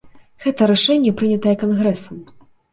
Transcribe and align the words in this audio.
Гэта 0.45 0.69
рашэнне 0.71 1.13
прынятае 1.21 1.55
кангрэсам. 1.67 2.27